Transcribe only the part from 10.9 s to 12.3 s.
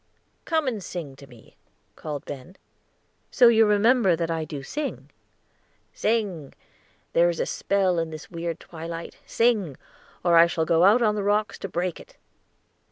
on the rocks to break it."